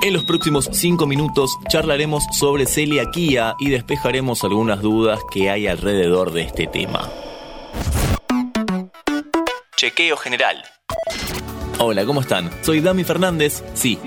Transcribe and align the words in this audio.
En 0.00 0.12
los 0.12 0.22
próximos 0.22 0.68
5 0.72 1.06
minutos 1.08 1.58
charlaremos 1.68 2.22
sobre 2.32 2.66
celiaquía 2.66 3.56
y 3.58 3.70
despejaremos 3.70 4.44
algunas 4.44 4.80
dudas 4.80 5.18
que 5.28 5.50
hay 5.50 5.66
alrededor 5.66 6.30
de 6.30 6.42
este 6.42 6.68
tema. 6.68 7.10
Chequeo 9.76 10.16
general. 10.16 10.62
Hola, 11.80 12.04
¿cómo 12.04 12.20
están? 12.20 12.48
Soy 12.62 12.80
Dami 12.80 13.02
Fernández, 13.02 13.64
sí, 13.74 13.98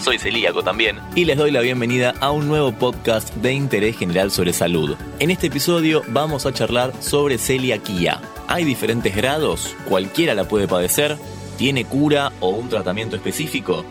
soy 0.00 0.18
celíaco 0.18 0.62
también, 0.62 0.98
y 1.14 1.24
les 1.24 1.38
doy 1.38 1.50
la 1.50 1.60
bienvenida 1.60 2.14
a 2.20 2.30
un 2.30 2.46
nuevo 2.46 2.72
podcast 2.72 3.34
de 3.36 3.52
interés 3.54 3.96
general 3.96 4.30
sobre 4.30 4.52
salud. 4.52 4.96
En 5.18 5.30
este 5.30 5.46
episodio 5.46 6.02
vamos 6.08 6.44
a 6.44 6.52
charlar 6.52 6.92
sobre 7.00 7.38
celiaquía. 7.38 8.20
¿Hay 8.48 8.64
diferentes 8.64 9.16
grados? 9.16 9.74
¿Cualquiera 9.88 10.34
la 10.34 10.46
puede 10.46 10.68
padecer? 10.68 11.16
¿Tiene 11.56 11.86
cura 11.86 12.32
o 12.40 12.50
un 12.50 12.68
tratamiento 12.68 13.16
específico? 13.16 13.84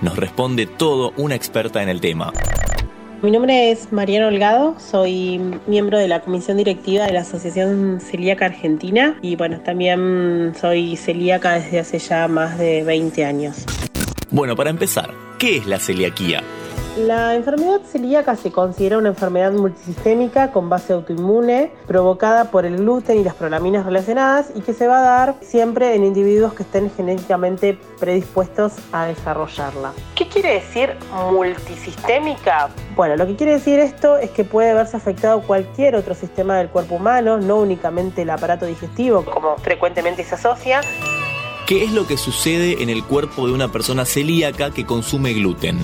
Nos 0.00 0.16
responde 0.16 0.66
todo 0.66 1.12
una 1.16 1.34
experta 1.34 1.82
en 1.82 1.88
el 1.88 2.00
tema. 2.00 2.32
Mi 3.20 3.32
nombre 3.32 3.72
es 3.72 3.92
Mariano 3.92 4.28
Holgado, 4.28 4.78
soy 4.78 5.40
miembro 5.66 5.98
de 5.98 6.06
la 6.06 6.20
comisión 6.20 6.56
directiva 6.56 7.04
de 7.04 7.12
la 7.12 7.22
Asociación 7.22 8.00
Celíaca 8.00 8.46
Argentina 8.46 9.18
y 9.22 9.34
bueno, 9.34 9.60
también 9.60 10.52
soy 10.60 10.96
celíaca 10.96 11.54
desde 11.54 11.80
hace 11.80 11.98
ya 11.98 12.28
más 12.28 12.58
de 12.58 12.84
20 12.84 13.24
años. 13.24 13.64
Bueno, 14.30 14.54
para 14.54 14.70
empezar, 14.70 15.10
¿qué 15.40 15.56
es 15.56 15.66
la 15.66 15.80
celiaquía? 15.80 16.44
La 16.96 17.34
enfermedad 17.34 17.80
celíaca 17.82 18.34
se 18.34 18.50
considera 18.50 18.98
una 18.98 19.10
enfermedad 19.10 19.52
multisistémica 19.52 20.50
con 20.50 20.68
base 20.68 20.92
autoinmune 20.92 21.70
provocada 21.86 22.50
por 22.50 22.64
el 22.66 22.78
gluten 22.78 23.18
y 23.18 23.24
las 23.24 23.34
prolaminas 23.34 23.86
relacionadas 23.86 24.50
y 24.54 24.62
que 24.62 24.72
se 24.72 24.88
va 24.88 24.98
a 24.98 25.02
dar 25.02 25.36
siempre 25.40 25.94
en 25.94 26.04
individuos 26.04 26.54
que 26.54 26.64
estén 26.64 26.90
genéticamente 26.90 27.78
predispuestos 28.00 28.72
a 28.90 29.06
desarrollarla. 29.06 29.92
¿Qué 30.16 30.26
quiere 30.26 30.54
decir 30.54 30.96
multisistémica? 31.30 32.70
Bueno, 32.96 33.14
lo 33.14 33.26
que 33.28 33.36
quiere 33.36 33.52
decir 33.52 33.78
esto 33.78 34.16
es 34.16 34.30
que 34.30 34.42
puede 34.42 34.74
verse 34.74 34.96
afectado 34.96 35.42
cualquier 35.42 35.94
otro 35.94 36.14
sistema 36.14 36.58
del 36.58 36.68
cuerpo 36.68 36.96
humano, 36.96 37.38
no 37.38 37.58
únicamente 37.58 38.22
el 38.22 38.30
aparato 38.30 38.66
digestivo, 38.66 39.24
como 39.24 39.56
frecuentemente 39.58 40.24
se 40.24 40.34
asocia. 40.34 40.80
¿Qué 41.68 41.84
es 41.84 41.92
lo 41.92 42.06
que 42.06 42.16
sucede 42.16 42.82
en 42.82 42.88
el 42.88 43.04
cuerpo 43.04 43.46
de 43.46 43.52
una 43.52 43.70
persona 43.70 44.04
celíaca 44.04 44.72
que 44.72 44.84
consume 44.84 45.34
gluten? 45.34 45.78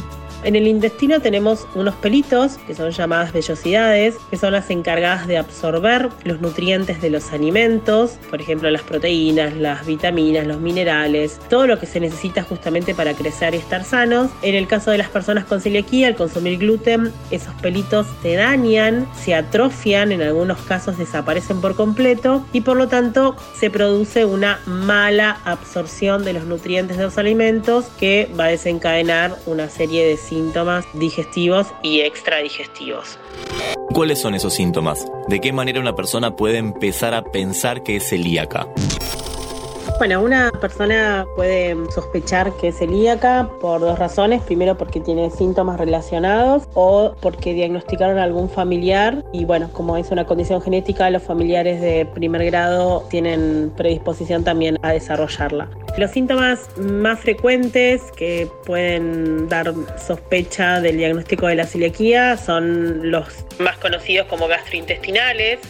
En 0.44 0.56
el 0.56 0.66
intestino 0.66 1.20
tenemos 1.20 1.66
unos 1.74 1.94
pelitos, 1.94 2.58
que 2.66 2.74
son 2.74 2.90
llamadas 2.90 3.32
vellosidades, 3.32 4.16
que 4.28 4.36
son 4.36 4.52
las 4.52 4.68
encargadas 4.68 5.26
de 5.26 5.38
absorber 5.38 6.10
los 6.24 6.42
nutrientes 6.42 7.00
de 7.00 7.08
los 7.08 7.32
alimentos, 7.32 8.18
por 8.28 8.42
ejemplo 8.42 8.70
las 8.70 8.82
proteínas, 8.82 9.56
las 9.56 9.86
vitaminas, 9.86 10.46
los 10.46 10.60
minerales, 10.60 11.40
todo 11.48 11.66
lo 11.66 11.80
que 11.80 11.86
se 11.86 11.98
necesita 11.98 12.42
justamente 12.42 12.94
para 12.94 13.14
crecer 13.14 13.54
y 13.54 13.56
estar 13.56 13.84
sanos. 13.84 14.30
En 14.42 14.54
el 14.54 14.66
caso 14.68 14.90
de 14.90 14.98
las 14.98 15.08
personas 15.08 15.46
con 15.46 15.62
celiaquía, 15.62 16.08
al 16.08 16.14
consumir 16.14 16.58
gluten, 16.58 17.10
esos 17.30 17.54
pelitos 17.54 18.06
se 18.20 18.34
dañan, 18.34 19.08
se 19.14 19.34
atrofian, 19.34 20.12
en 20.12 20.20
algunos 20.20 20.58
casos 20.58 20.98
desaparecen 20.98 21.62
por 21.62 21.74
completo 21.74 22.44
y 22.52 22.60
por 22.60 22.76
lo 22.76 22.88
tanto 22.88 23.34
se 23.58 23.70
produce 23.70 24.26
una 24.26 24.60
mala 24.66 25.38
absorción 25.46 26.22
de 26.22 26.34
los 26.34 26.44
nutrientes 26.44 26.98
de 26.98 27.04
los 27.04 27.16
alimentos 27.16 27.86
que 27.98 28.30
va 28.38 28.44
a 28.44 28.48
desencadenar 28.48 29.36
una 29.46 29.70
serie 29.70 30.04
de 30.04 30.18
síntomas 30.34 30.84
digestivos 30.94 31.68
y 31.82 32.00
extradigestivos. 32.00 33.18
¿Cuáles 33.92 34.20
son 34.20 34.34
esos 34.34 34.52
síntomas? 34.52 35.06
¿De 35.28 35.40
qué 35.40 35.52
manera 35.52 35.78
una 35.78 35.94
persona 35.94 36.34
puede 36.34 36.58
empezar 36.58 37.14
a 37.14 37.22
pensar 37.22 37.84
que 37.84 37.96
es 37.96 38.08
celíaca? 38.08 38.66
Bueno, 39.98 40.22
una 40.22 40.50
persona 40.50 41.24
puede 41.36 41.76
sospechar 41.94 42.52
que 42.56 42.68
es 42.68 42.78
celíaca 42.78 43.48
por 43.60 43.80
dos 43.80 43.96
razones. 43.96 44.42
Primero 44.42 44.76
porque 44.76 44.98
tiene 45.00 45.30
síntomas 45.30 45.78
relacionados 45.78 46.64
o 46.74 47.14
porque 47.20 47.54
diagnosticaron 47.54 48.18
a 48.18 48.24
algún 48.24 48.50
familiar 48.50 49.24
y 49.32 49.44
bueno, 49.44 49.70
como 49.72 49.96
es 49.96 50.10
una 50.10 50.26
condición 50.26 50.60
genética, 50.60 51.08
los 51.10 51.22
familiares 51.22 51.80
de 51.80 52.06
primer 52.06 52.44
grado 52.46 53.06
tienen 53.08 53.72
predisposición 53.76 54.42
también 54.42 54.78
a 54.82 54.92
desarrollarla. 54.92 55.68
Los 55.96 56.10
síntomas 56.10 56.68
más 56.76 57.20
frecuentes 57.20 58.02
que 58.16 58.50
pueden 58.66 59.48
dar 59.48 59.72
sospecha 59.96 60.80
del 60.80 60.96
diagnóstico 60.96 61.46
de 61.46 61.54
la 61.54 61.66
celiaquía 61.66 62.36
son 62.36 63.12
los 63.12 63.28
más 63.60 63.78
conocidos 63.78 64.26
como 64.26 64.48
gastrointestinales, 64.48 65.60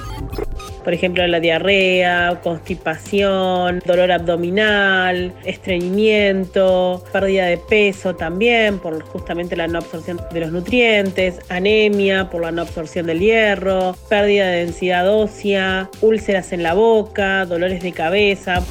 por 0.84 0.92
ejemplo, 0.92 1.26
la 1.26 1.40
diarrea, 1.40 2.40
constipación, 2.42 3.82
dolor 3.84 4.12
abdominal, 4.12 5.32
estreñimiento, 5.44 7.02
pérdida 7.12 7.46
de 7.46 7.56
peso 7.56 8.14
también 8.14 8.78
por 8.78 9.02
justamente 9.02 9.56
la 9.56 9.66
no 9.66 9.78
absorción 9.78 10.20
de 10.32 10.40
los 10.40 10.52
nutrientes, 10.52 11.40
anemia 11.48 12.28
por 12.30 12.42
la 12.42 12.52
no 12.52 12.62
absorción 12.62 13.06
del 13.06 13.20
hierro, 13.20 13.96
pérdida 14.08 14.48
de 14.48 14.64
densidad 14.64 15.08
ósea, 15.08 15.90
úlceras 16.02 16.52
en 16.52 16.62
la 16.62 16.74
boca, 16.74 17.46
dolores 17.46 17.82
de 17.82 17.92
cabeza. 17.92 18.62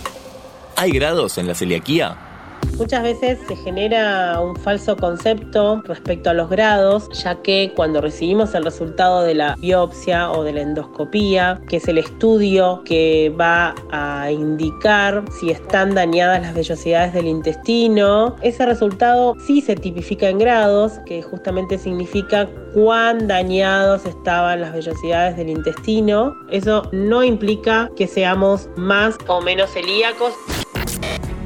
¿Hay 0.76 0.92
grados 0.92 1.38
en 1.38 1.48
la 1.48 1.56
celiaquía? 1.56 2.33
Muchas 2.78 3.04
veces 3.04 3.40
se 3.48 3.56
genera 3.56 4.40
un 4.40 4.56
falso 4.56 4.98
concepto 4.98 5.82
respecto 5.86 6.30
a 6.32 6.34
los 6.34 6.50
grados, 6.50 7.08
ya 7.24 7.42
que 7.42 7.72
cuando 7.76 8.02
recibimos 8.02 8.56
el 8.56 8.64
resultado 8.64 9.22
de 9.22 9.36
la 9.36 9.56
biopsia 9.60 10.32
o 10.32 10.44
de 10.44 10.54
la 10.54 10.62
endoscopía, 10.62 11.62
que 11.70 11.78
es 11.78 11.88
el 11.88 12.00
estudio 12.00 12.82
que 12.84 13.34
va 13.40 13.76
a 13.92 14.32
indicar 14.32 15.24
si 15.40 15.52
están 15.52 15.94
dañadas 15.94 16.42
las 16.42 16.56
vellosidades 16.56 17.14
del 17.14 17.28
intestino, 17.28 18.36
ese 18.42 18.66
resultado 18.66 19.36
sí 19.46 19.62
se 19.62 19.76
tipifica 19.76 20.30
en 20.30 20.40
grados, 20.40 20.94
que 21.06 21.22
justamente 21.22 21.78
significa 21.78 22.50
cuán 22.74 23.28
dañados 23.28 24.06
estaban 24.06 24.62
las 24.62 24.74
vellosidades 24.74 25.38
del 25.38 25.50
intestino. 25.50 26.34
Eso 26.50 26.90
no 26.92 27.24
implica 27.24 27.90
que 27.96 28.08
seamos 28.08 28.68
más 28.76 29.16
o 29.28 29.42
menos 29.42 29.72
celíacos. 29.72 30.34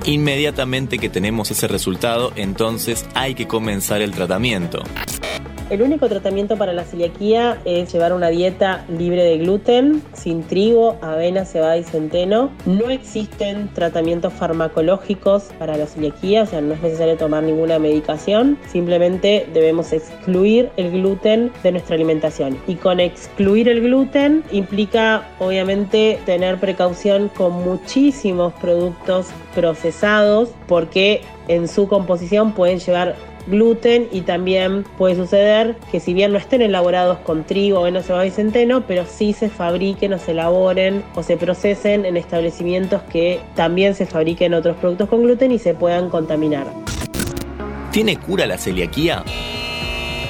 Inmediatamente 0.08 1.00
que 1.00 1.10
tenemos 1.10 1.52
ese 1.52 1.68
resultado, 1.68 2.32
entonces 2.38 3.06
hay 3.14 3.36
que 3.36 3.46
comenzar 3.46 4.02
el 4.02 4.12
tratamiento. 4.12 4.82
El 5.70 5.82
único 5.82 6.08
tratamiento 6.08 6.56
para 6.56 6.72
la 6.72 6.86
celiaquía 6.86 7.58
es 7.66 7.92
llevar 7.92 8.14
una 8.14 8.30
dieta 8.30 8.86
libre 8.88 9.22
de 9.22 9.38
gluten, 9.38 10.02
sin 10.14 10.44
trigo, 10.44 10.96
avena, 11.02 11.44
cebada 11.44 11.76
y 11.78 11.84
centeno. 11.84 12.52
No 12.66 12.90
existen 12.90 13.68
tratamientos 13.74 14.32
farmacológicos 14.32 15.50
para 15.60 15.76
la 15.76 15.86
celiaquía, 15.86 16.44
o 16.44 16.46
sea, 16.46 16.62
no 16.62 16.74
es 16.74 16.82
necesario 16.82 17.18
tomar 17.18 17.44
ninguna 17.44 17.80
medicación. 17.80 18.58
Simplemente 18.72 19.46
debemos 19.54 19.92
excluir 19.92 20.70
el 20.78 20.90
gluten 20.92 21.52
de 21.64 21.74
nuestra 21.74 21.96
alimentación. 21.96 22.58
Y 22.66 22.76
con 22.76 23.02
excluir 23.02 23.68
el 23.68 23.82
gluten 23.82 24.46
implica, 24.54 25.28
obviamente, 25.38 26.18
tener 26.26 26.62
precaución 26.62 27.28
con 27.28 27.52
muchísimos 27.66 28.54
productos 28.54 29.28
procesados 29.54 30.48
porque 30.66 31.24
en 31.50 31.68
su 31.68 31.90
composición 31.90 32.54
pueden 32.54 32.80
llevar 32.80 33.16
gluten 33.48 34.08
y 34.12 34.22
también 34.22 34.84
puede 34.98 35.16
suceder 35.16 35.76
que 35.92 36.00
si 36.00 36.14
bien 36.14 36.32
no 36.32 36.38
estén 36.38 36.62
elaborados 36.62 37.18
con 37.20 37.44
trigo, 37.44 37.80
avena, 37.80 38.04
cebada 38.04 38.26
y 38.26 38.32
centeno, 38.32 38.86
pero 38.86 39.06
sí 39.06 39.34
se 39.34 39.50
fabriquen 39.50 40.14
o 40.14 40.20
se 40.20 40.32
elaboren 40.32 41.04
o 41.16 41.24
se 41.24 41.38
procesen 41.38 42.06
en 42.06 42.18
establecimientos 42.18 43.02
que 43.04 43.40
también 43.56 43.96
se 43.96 44.06
fabriquen 44.06 44.54
otros 44.54 44.78
productos 44.78 45.10
con 45.10 45.24
gluten 45.24 45.52
y 45.52 45.60
se 45.60 45.74
puedan 45.74 46.10
contaminar. 46.10 46.68
¿Tiene 47.92 48.18
cura 48.18 48.46
la 48.46 48.58
celiaquía? 48.58 49.24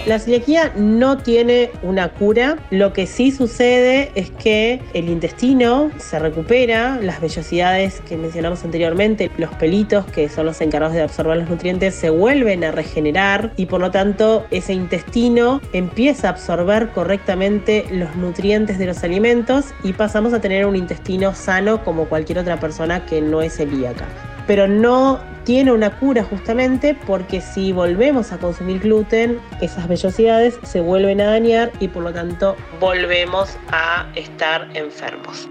La 0.07 0.19
celiaquía 0.19 0.72
no 0.78 1.18
tiene 1.18 1.69
una 1.84 2.07
cura. 2.07 2.56
Lo 2.69 2.94
que 2.94 3.06
sí 3.06 3.29
sucede 3.29 4.09
es 4.16 4.31
que 4.31 4.81
el 4.94 5.09
intestino 5.09 5.91
se 5.97 6.18
recupera, 6.18 6.97
las 7.01 7.19
vellosidades 7.19 8.00
que 8.07 8.16
mencionamos 8.16 8.63
anteriormente, 8.63 9.29
los 9.38 9.53
pelitos 9.56 10.06
que 10.06 10.29
son 10.29 10.46
los 10.46 10.62
encargados 10.62 10.96
de 10.96 11.01
absorber 11.01 11.35
los 11.35 11.50
nutrientes 11.50 11.93
se 11.93 12.09
vuelven 12.09 12.64
a 12.64 12.72
regenerar 12.72 13.52
y 13.58 13.66
por 13.66 13.81
lo 13.81 13.91
tanto 13.91 14.47
ese 14.49 14.72
intestino 14.72 15.59
empieza 15.73 16.28
a 16.28 16.31
absorber 16.31 16.87
correctamente 16.91 17.85
los 17.91 18.16
nutrientes 18.16 18.79
de 18.79 18.85
los 18.85 19.03
alimentos 19.03 19.73
y 19.84 19.91
pasamos 19.91 20.31
a 20.31 20.40
tener 20.40 20.66
un 20.67 20.78
intestino 20.78 21.35
sano 21.35 21.84
como 21.84 22.05
cualquier 22.05 22.40
otra 22.40 22.61
persona 22.61 23.05
que 23.05 23.20
no 23.22 23.41
es 23.41 23.58
celíaca. 23.58 24.08
Pero 24.47 24.67
no 24.67 25.20
tiene 25.44 25.72
una 25.72 25.97
cura 25.99 26.23
justamente 26.23 26.94
porque 26.94 27.41
si 27.41 27.72
volvemos 27.72 28.32
a 28.32 28.38
consumir 28.38 28.79
gluten, 28.79 29.40
esas 29.61 29.88
vellosidades 29.88 30.59
se 30.64 30.82
vuelven 30.82 31.22
a 31.22 31.28
dañar 31.28 31.72
y 31.79 31.88
por 31.88 32.03
lo 32.03 32.11
tanto 32.11 32.55
volvemos 32.79 33.58
a 33.70 34.09
estar 34.16 34.70
enfermos. 34.73 35.47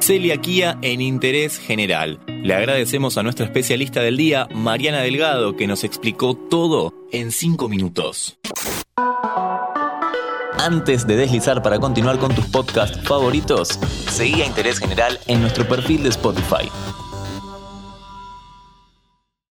Celiaquía 0.00 0.78
en 0.82 1.00
interés 1.00 1.58
general. 1.58 2.20
Le 2.26 2.54
agradecemos 2.54 3.16
a 3.16 3.22
nuestra 3.22 3.46
especialista 3.46 4.02
del 4.02 4.16
día, 4.16 4.46
Mariana 4.54 5.00
Delgado, 5.00 5.56
que 5.56 5.66
nos 5.66 5.82
explicó 5.82 6.34
todo 6.36 6.92
en 7.10 7.32
5 7.32 7.68
minutos. 7.68 8.38
Antes 10.58 11.06
de 11.06 11.16
deslizar 11.16 11.62
para 11.62 11.78
continuar 11.78 12.18
con 12.18 12.34
tus 12.34 12.46
podcasts 12.46 13.00
favoritos, 13.02 13.80
seguí 14.08 14.42
a 14.42 14.46
Interés 14.46 14.78
General 14.78 15.18
en 15.26 15.40
nuestro 15.40 15.66
perfil 15.66 16.02
de 16.02 16.10
Spotify. 16.10 16.70